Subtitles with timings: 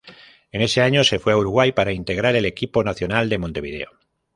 [0.51, 3.89] En ese año se fue a Uruguay para integrar el equipo Nacional de Montevideo.